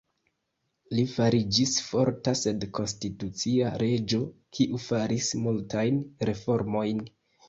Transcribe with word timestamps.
Li 0.99 1.01
fariĝis 1.15 1.73
forta 1.89 2.31
sed 2.39 2.65
konstitucia 2.77 3.69
reĝo 3.81 4.21
kiu 4.57 4.79
faris 4.87 5.29
multajn 5.45 6.01
reformojn. 6.31 7.05